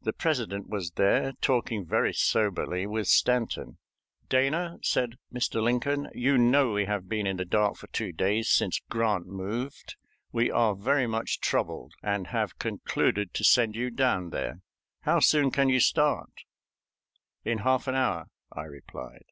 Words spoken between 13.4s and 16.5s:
send you down there. How soon can you start?"